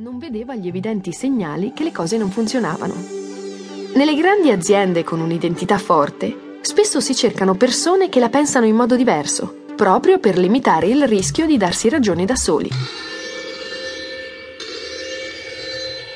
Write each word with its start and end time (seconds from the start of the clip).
non 0.00 0.18
vedeva 0.18 0.54
gli 0.54 0.68
evidenti 0.68 1.12
segnali 1.12 1.72
che 1.72 1.82
le 1.82 1.90
cose 1.90 2.16
non 2.18 2.30
funzionavano. 2.30 2.94
Nelle 3.94 4.14
grandi 4.14 4.52
aziende 4.52 5.02
con 5.02 5.18
un'identità 5.18 5.76
forte, 5.76 6.58
spesso 6.60 7.00
si 7.00 7.16
cercano 7.16 7.56
persone 7.56 8.08
che 8.08 8.20
la 8.20 8.28
pensano 8.28 8.66
in 8.66 8.76
modo 8.76 8.94
diverso, 8.94 9.52
proprio 9.74 10.20
per 10.20 10.38
limitare 10.38 10.86
il 10.86 11.08
rischio 11.08 11.46
di 11.46 11.56
darsi 11.56 11.88
ragione 11.88 12.24
da 12.24 12.36
soli. 12.36 12.70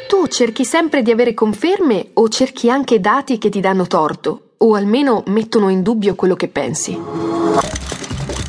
Tu 0.07 0.29
cerchi 0.29 0.65
sempre 0.65 1.03
di 1.03 1.11
avere 1.11 1.35
conferme 1.35 2.11
o 2.13 2.29
cerchi 2.29 2.71
anche 2.71 3.01
dati 3.01 3.39
che 3.39 3.49
ti 3.49 3.59
danno 3.59 3.89
torto, 3.89 4.51
o 4.59 4.75
almeno 4.75 5.25
mettono 5.27 5.71
in 5.71 5.83
dubbio 5.83 6.15
quello 6.15 6.37
che 6.37 6.47
pensi? 6.47 7.82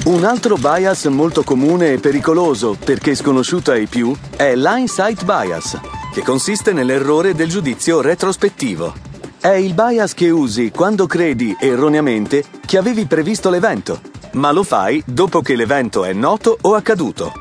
Un 0.05 0.25
altro 0.25 0.57
bias 0.57 1.05
molto 1.05 1.43
comune 1.43 1.93
e 1.93 1.97
pericoloso, 1.97 2.75
perché 2.77 3.15
sconosciuto 3.15 3.71
ai 3.71 3.87
più, 3.87 4.13
è 4.35 4.53
l'hindsight 4.53 5.23
bias, 5.23 5.79
che 6.11 6.21
consiste 6.21 6.73
nell'errore 6.73 7.33
del 7.33 7.47
giudizio 7.47 8.01
retrospettivo. 8.01 8.93
È 9.39 9.47
il 9.47 9.73
bias 9.73 10.13
che 10.13 10.29
usi 10.29 10.71
quando 10.71 11.07
credi 11.07 11.55
erroneamente 11.57 12.43
che 12.65 12.77
avevi 12.77 13.05
previsto 13.05 13.49
l'evento, 13.49 14.01
ma 14.33 14.51
lo 14.51 14.63
fai 14.63 15.01
dopo 15.05 15.41
che 15.41 15.55
l'evento 15.55 16.03
è 16.03 16.11
noto 16.11 16.57
o 16.59 16.75
accaduto. 16.75 17.31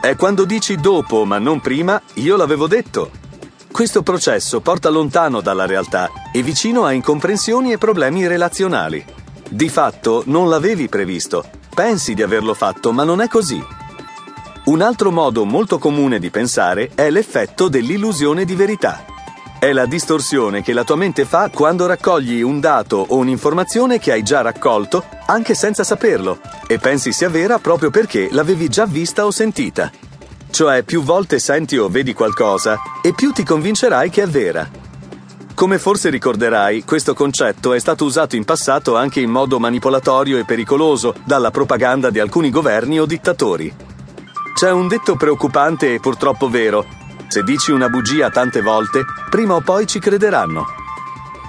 È 0.00 0.14
quando 0.14 0.44
dici 0.44 0.76
dopo 0.76 1.24
ma 1.24 1.40
non 1.40 1.60
prima, 1.60 2.00
io 2.14 2.36
l'avevo 2.36 2.68
detto. 2.68 3.10
Questo 3.72 4.04
processo 4.04 4.60
porta 4.60 4.88
lontano 4.88 5.40
dalla 5.40 5.66
realtà 5.66 6.08
e 6.32 6.42
vicino 6.44 6.84
a 6.84 6.92
incomprensioni 6.92 7.72
e 7.72 7.78
problemi 7.78 8.24
relazionali. 8.28 9.04
Di 9.48 9.68
fatto 9.68 10.22
non 10.26 10.48
l'avevi 10.48 10.88
previsto, 10.88 11.62
Pensi 11.74 12.14
di 12.14 12.22
averlo 12.22 12.54
fatto, 12.54 12.92
ma 12.92 13.02
non 13.02 13.20
è 13.20 13.26
così. 13.26 13.60
Un 14.66 14.80
altro 14.80 15.10
modo 15.10 15.44
molto 15.44 15.78
comune 15.78 16.20
di 16.20 16.30
pensare 16.30 16.92
è 16.94 17.10
l'effetto 17.10 17.66
dell'illusione 17.66 18.44
di 18.44 18.54
verità. 18.54 19.04
È 19.58 19.72
la 19.72 19.84
distorsione 19.84 20.62
che 20.62 20.72
la 20.72 20.84
tua 20.84 20.94
mente 20.94 21.24
fa 21.24 21.50
quando 21.52 21.86
raccogli 21.86 22.42
un 22.42 22.60
dato 22.60 23.04
o 23.08 23.16
un'informazione 23.16 23.98
che 23.98 24.12
hai 24.12 24.22
già 24.22 24.40
raccolto, 24.40 25.04
anche 25.26 25.54
senza 25.54 25.82
saperlo, 25.82 26.38
e 26.68 26.78
pensi 26.78 27.12
sia 27.12 27.28
vera 27.28 27.58
proprio 27.58 27.90
perché 27.90 28.28
l'avevi 28.30 28.68
già 28.68 28.86
vista 28.86 29.26
o 29.26 29.32
sentita. 29.32 29.90
Cioè, 30.50 30.84
più 30.84 31.02
volte 31.02 31.40
senti 31.40 31.76
o 31.76 31.88
vedi 31.88 32.12
qualcosa, 32.12 32.78
e 33.02 33.12
più 33.14 33.32
ti 33.32 33.42
convincerai 33.42 34.10
che 34.10 34.22
è 34.22 34.26
vera. 34.28 34.83
Come 35.54 35.78
forse 35.78 36.10
ricorderai, 36.10 36.82
questo 36.82 37.14
concetto 37.14 37.74
è 37.74 37.78
stato 37.78 38.04
usato 38.04 38.34
in 38.34 38.44
passato 38.44 38.96
anche 38.96 39.20
in 39.20 39.30
modo 39.30 39.60
manipolatorio 39.60 40.36
e 40.36 40.44
pericoloso 40.44 41.14
dalla 41.22 41.52
propaganda 41.52 42.10
di 42.10 42.18
alcuni 42.18 42.50
governi 42.50 42.98
o 42.98 43.06
dittatori. 43.06 43.72
C'è 44.52 44.72
un 44.72 44.88
detto 44.88 45.14
preoccupante 45.14 45.94
e 45.94 46.00
purtroppo 46.00 46.48
vero. 46.48 46.84
Se 47.28 47.44
dici 47.44 47.70
una 47.70 47.88
bugia 47.88 48.30
tante 48.30 48.62
volte, 48.62 49.04
prima 49.30 49.54
o 49.54 49.60
poi 49.60 49.86
ci 49.86 50.00
crederanno. 50.00 50.66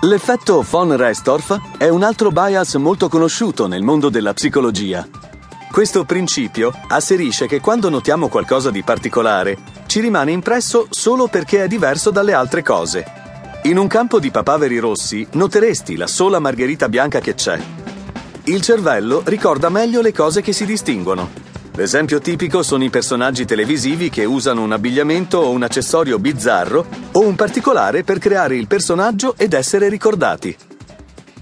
L'effetto 0.01 0.63
von 0.69 0.95
Restorff 0.95 1.57
è 1.77 1.89
un 1.89 2.03
altro 2.03 2.29
bias 2.29 2.75
molto 2.75 3.09
conosciuto 3.09 3.65
nel 3.65 3.81
mondo 3.81 4.09
della 4.09 4.33
psicologia. 4.33 5.07
Questo 5.71 6.05
principio 6.05 6.71
asserisce 6.89 7.47
che 7.47 7.59
quando 7.59 7.89
notiamo 7.89 8.27
qualcosa 8.27 8.69
di 8.69 8.83
particolare, 8.83 9.57
ci 9.87 9.99
rimane 9.99 10.31
impresso 10.31 10.85
solo 10.91 11.27
perché 11.27 11.63
è 11.63 11.67
diverso 11.67 12.11
dalle 12.11 12.33
altre 12.33 12.61
cose 12.61 13.23
in 13.65 13.79
un 13.79 13.87
campo 13.87 14.19
di 14.19 14.29
papaveri 14.29 14.77
rossi 14.77 15.25
noteresti 15.31 15.95
la 15.95 16.05
sola 16.05 16.37
margherita 16.37 16.87
bianca 16.87 17.19
che 17.19 17.33
c'è. 17.33 17.59
Il 18.43 18.61
cervello 18.61 19.23
ricorda 19.25 19.69
meglio 19.69 20.01
le 20.01 20.13
cose 20.13 20.41
che 20.41 20.53
si 20.53 20.65
distinguono. 20.65 21.31
L'esempio 21.73 22.19
tipico 22.19 22.61
sono 22.61 22.83
i 22.83 22.91
personaggi 22.91 23.43
televisivi 23.43 24.11
che 24.11 24.23
usano 24.23 24.61
un 24.61 24.71
abbigliamento 24.71 25.39
o 25.39 25.49
un 25.49 25.63
accessorio 25.63 26.19
bizzarro 26.19 26.85
o 27.13 27.21
un 27.21 27.33
particolare 27.33 28.03
per 28.03 28.19
creare 28.19 28.55
il 28.55 28.67
personaggio 28.67 29.33
ed 29.35 29.53
essere 29.53 29.89
ricordati. 29.89 30.55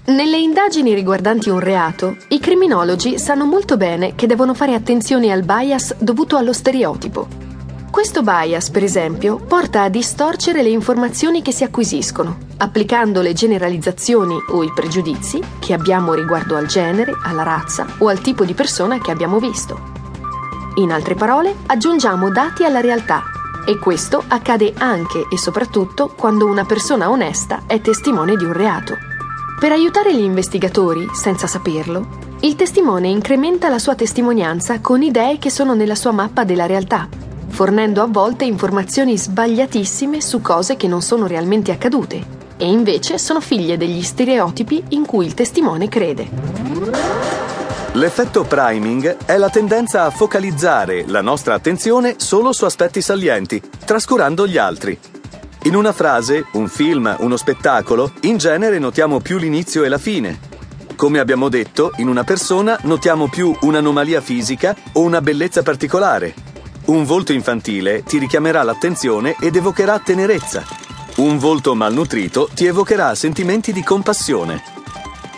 Nelle 0.06 0.38
indagini 0.38 0.94
riguardanti 0.94 1.50
un 1.50 1.60
reato, 1.60 2.16
i 2.28 2.40
criminologi 2.40 3.18
sanno 3.18 3.44
molto 3.44 3.76
bene 3.76 4.14
che 4.14 4.26
devono 4.26 4.54
fare 4.54 4.72
attenzione 4.72 5.30
al 5.30 5.42
bias 5.42 5.94
dovuto 5.98 6.38
allo 6.38 6.54
stereotipo. 6.54 7.43
Questo 7.94 8.24
bias, 8.24 8.70
per 8.70 8.82
esempio, 8.82 9.36
porta 9.36 9.82
a 9.82 9.88
distorcere 9.88 10.64
le 10.64 10.68
informazioni 10.68 11.42
che 11.42 11.52
si 11.52 11.62
acquisiscono, 11.62 12.38
applicando 12.56 13.22
le 13.22 13.32
generalizzazioni 13.34 14.36
o 14.48 14.64
i 14.64 14.72
pregiudizi 14.74 15.40
che 15.60 15.74
abbiamo 15.74 16.12
riguardo 16.12 16.56
al 16.56 16.66
genere, 16.66 17.14
alla 17.22 17.44
razza 17.44 17.86
o 17.98 18.08
al 18.08 18.20
tipo 18.20 18.44
di 18.44 18.52
persona 18.52 18.98
che 18.98 19.12
abbiamo 19.12 19.38
visto. 19.38 19.78
In 20.74 20.90
altre 20.90 21.14
parole, 21.14 21.54
aggiungiamo 21.66 22.30
dati 22.30 22.64
alla 22.64 22.80
realtà 22.80 23.22
e 23.64 23.78
questo 23.78 24.24
accade 24.26 24.74
anche 24.76 25.28
e 25.30 25.38
soprattutto 25.38 26.08
quando 26.16 26.46
una 26.46 26.64
persona 26.64 27.08
onesta 27.08 27.62
è 27.68 27.80
testimone 27.80 28.34
di 28.34 28.44
un 28.44 28.54
reato. 28.54 28.98
Per 29.60 29.70
aiutare 29.70 30.12
gli 30.12 30.24
investigatori, 30.24 31.08
senza 31.12 31.46
saperlo, 31.46 32.22
il 32.40 32.56
testimone 32.56 33.06
incrementa 33.06 33.68
la 33.68 33.78
sua 33.78 33.94
testimonianza 33.94 34.80
con 34.80 35.00
idee 35.00 35.38
che 35.38 35.48
sono 35.48 35.74
nella 35.74 35.94
sua 35.94 36.10
mappa 36.10 36.42
della 36.42 36.66
realtà 36.66 37.22
fornendo 37.54 38.02
a 38.02 38.08
volte 38.10 38.44
informazioni 38.44 39.16
sbagliatissime 39.16 40.20
su 40.20 40.40
cose 40.40 40.74
che 40.74 40.88
non 40.88 41.02
sono 41.02 41.28
realmente 41.28 41.70
accadute 41.70 42.42
e 42.56 42.66
invece 42.66 43.16
sono 43.16 43.40
figlie 43.40 43.76
degli 43.76 44.02
stereotipi 44.02 44.82
in 44.88 45.06
cui 45.06 45.24
il 45.24 45.34
testimone 45.34 45.88
crede. 45.88 46.28
L'effetto 47.92 48.42
priming 48.42 49.18
è 49.24 49.36
la 49.36 49.50
tendenza 49.50 50.02
a 50.02 50.10
focalizzare 50.10 51.04
la 51.06 51.20
nostra 51.20 51.54
attenzione 51.54 52.16
solo 52.16 52.52
su 52.52 52.64
aspetti 52.64 53.00
salienti, 53.00 53.62
trascurando 53.84 54.48
gli 54.48 54.58
altri. 54.58 54.98
In 55.62 55.76
una 55.76 55.92
frase, 55.92 56.46
un 56.54 56.66
film, 56.66 57.14
uno 57.20 57.36
spettacolo, 57.36 58.14
in 58.22 58.36
genere 58.36 58.80
notiamo 58.80 59.20
più 59.20 59.38
l'inizio 59.38 59.84
e 59.84 59.88
la 59.88 59.98
fine. 59.98 60.40
Come 60.96 61.20
abbiamo 61.20 61.48
detto, 61.48 61.92
in 61.98 62.08
una 62.08 62.24
persona 62.24 62.76
notiamo 62.82 63.28
più 63.28 63.56
un'anomalia 63.60 64.20
fisica 64.20 64.74
o 64.94 65.02
una 65.02 65.20
bellezza 65.20 65.62
particolare, 65.62 66.34
un 66.86 67.04
volto 67.04 67.32
infantile 67.32 68.02
ti 68.02 68.18
richiamerà 68.18 68.62
l'attenzione 68.62 69.36
ed 69.40 69.56
evocherà 69.56 69.98
tenerezza. 70.00 70.62
Un 71.16 71.38
volto 71.38 71.74
malnutrito 71.74 72.50
ti 72.52 72.66
evocherà 72.66 73.14
sentimenti 73.14 73.72
di 73.72 73.82
compassione. 73.82 74.62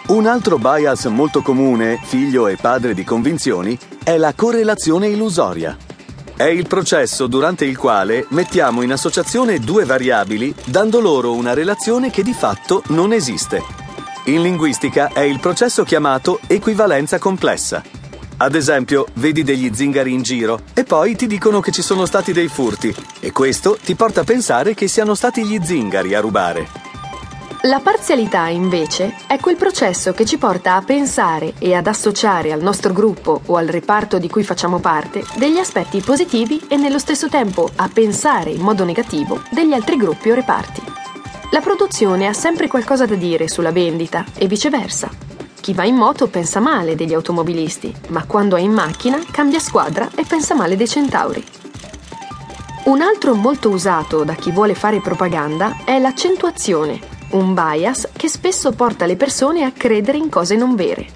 Un 0.08 0.26
altro 0.26 0.58
bias 0.58 1.04
molto 1.04 1.42
comune, 1.42 2.00
figlio 2.02 2.48
e 2.48 2.56
padre 2.56 2.94
di 2.94 3.04
convinzioni, 3.04 3.78
è 4.02 4.16
la 4.16 4.32
correlazione 4.34 5.06
illusoria. 5.06 5.76
È 6.34 6.44
il 6.44 6.66
processo 6.66 7.28
durante 7.28 7.64
il 7.64 7.78
quale 7.78 8.26
mettiamo 8.30 8.82
in 8.82 8.90
associazione 8.90 9.60
due 9.60 9.84
variabili 9.84 10.52
dando 10.64 11.00
loro 11.00 11.32
una 11.32 11.54
relazione 11.54 12.10
che 12.10 12.24
di 12.24 12.34
fatto 12.34 12.82
non 12.88 13.12
esiste. 13.12 13.62
In 14.24 14.42
linguistica 14.42 15.12
è 15.12 15.20
il 15.20 15.38
processo 15.38 15.84
chiamato 15.84 16.40
equivalenza 16.48 17.18
complessa. 17.18 17.82
Ad 18.38 18.54
esempio, 18.54 19.06
vedi 19.14 19.42
degli 19.42 19.70
zingari 19.72 20.12
in 20.12 20.20
giro 20.20 20.60
e 20.74 20.84
poi 20.84 21.16
ti 21.16 21.26
dicono 21.26 21.60
che 21.60 21.70
ci 21.70 21.80
sono 21.80 22.04
stati 22.04 22.32
dei 22.32 22.48
furti 22.48 22.94
e 23.18 23.32
questo 23.32 23.78
ti 23.82 23.94
porta 23.94 24.20
a 24.20 24.24
pensare 24.24 24.74
che 24.74 24.88
siano 24.88 25.14
stati 25.14 25.42
gli 25.42 25.58
zingari 25.62 26.14
a 26.14 26.20
rubare. 26.20 26.68
La 27.62 27.80
parzialità, 27.80 28.48
invece, 28.48 29.14
è 29.26 29.38
quel 29.38 29.56
processo 29.56 30.12
che 30.12 30.26
ci 30.26 30.36
porta 30.36 30.74
a 30.74 30.82
pensare 30.82 31.54
e 31.58 31.74
ad 31.74 31.86
associare 31.86 32.52
al 32.52 32.60
nostro 32.60 32.92
gruppo 32.92 33.40
o 33.46 33.56
al 33.56 33.68
reparto 33.68 34.18
di 34.18 34.28
cui 34.28 34.44
facciamo 34.44 34.80
parte 34.80 35.24
degli 35.36 35.56
aspetti 35.56 36.00
positivi 36.00 36.60
e 36.68 36.76
nello 36.76 36.98
stesso 36.98 37.30
tempo 37.30 37.70
a 37.74 37.88
pensare 37.88 38.50
in 38.50 38.60
modo 38.60 38.84
negativo 38.84 39.40
degli 39.50 39.72
altri 39.72 39.96
gruppi 39.96 40.30
o 40.30 40.34
reparti. 40.34 40.82
La 41.52 41.60
produzione 41.60 42.26
ha 42.26 42.34
sempre 42.34 42.68
qualcosa 42.68 43.06
da 43.06 43.14
dire 43.14 43.48
sulla 43.48 43.72
vendita 43.72 44.26
e 44.36 44.46
viceversa. 44.46 45.35
Chi 45.66 45.74
va 45.74 45.82
in 45.82 45.96
moto 45.96 46.28
pensa 46.28 46.60
male 46.60 46.94
degli 46.94 47.12
automobilisti, 47.12 47.92
ma 48.10 48.24
quando 48.24 48.54
è 48.54 48.60
in 48.60 48.70
macchina 48.70 49.18
cambia 49.32 49.58
squadra 49.58 50.08
e 50.14 50.24
pensa 50.24 50.54
male 50.54 50.76
dei 50.76 50.86
centauri. 50.86 51.44
Un 52.84 53.00
altro 53.00 53.34
molto 53.34 53.70
usato 53.70 54.22
da 54.22 54.34
chi 54.34 54.52
vuole 54.52 54.76
fare 54.76 55.00
propaganda 55.00 55.78
è 55.84 55.98
l'accentuazione, 55.98 57.00
un 57.30 57.52
bias 57.52 58.10
che 58.12 58.28
spesso 58.28 58.70
porta 58.70 59.06
le 59.06 59.16
persone 59.16 59.64
a 59.64 59.72
credere 59.72 60.18
in 60.18 60.28
cose 60.28 60.54
non 60.54 60.76
vere. 60.76 61.08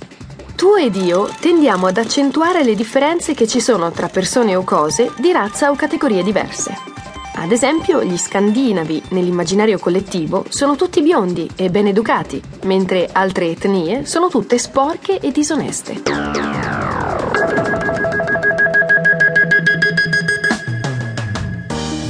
Tu 0.57 0.75
ed 0.75 0.97
io 0.97 1.31
tendiamo 1.39 1.87
ad 1.87 1.99
accentuare 1.99 2.65
le 2.65 2.75
differenze 2.75 3.35
che 3.35 3.47
ci 3.47 3.61
sono 3.61 3.93
tra 3.93 4.09
persone 4.09 4.57
o 4.57 4.65
cose 4.65 5.13
di 5.19 5.31
razza 5.31 5.71
o 5.71 5.77
categorie 5.77 6.25
diverse. 6.25 7.00
Ad 7.41 7.53
esempio, 7.53 8.05
gli 8.05 8.19
scandinavi 8.19 9.05
nell'immaginario 9.09 9.79
collettivo 9.79 10.45
sono 10.51 10.77
tutti 10.77 11.01
biondi 11.01 11.49
e 11.57 11.71
ben 11.71 11.87
educati, 11.87 12.41
mentre 12.65 13.09
altre 13.11 13.47
etnie 13.47 14.05
sono 14.05 14.29
tutte 14.29 14.59
sporche 14.59 15.19
e 15.19 15.33
disoneste. 15.33 16.03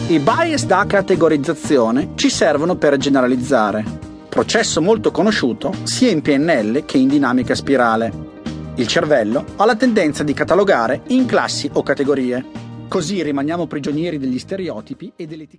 I 0.09 0.19
bias 0.19 0.67
da 0.67 0.85
categorizzazione 0.85 2.11
ci 2.17 2.29
servono 2.29 2.75
per 2.75 2.97
generalizzare, 2.97 3.85
processo 4.29 4.83
molto 4.83 5.12
conosciuto 5.12 5.73
sia 5.85 6.11
in 6.11 6.23
PNL 6.23 6.85
che 6.85 6.99
in 6.99 7.06
dinamica 7.06 7.55
spirale. 7.55 8.12
Il 8.75 8.88
cervello 8.88 9.44
ha 9.55 9.65
la 9.65 9.76
tendenza 9.76 10.25
di 10.25 10.33
catalogare 10.33 11.03
in 11.09 11.25
classi 11.26 11.71
o 11.73 11.85
categorie 11.85 12.70
Così 12.91 13.23
rimaniamo 13.23 13.69
prigionieri 13.69 14.19
degli 14.19 14.41
stereotipi 14.41 15.13
e 15.15 15.25
delle 15.29 15.45
etichette. 15.45 15.59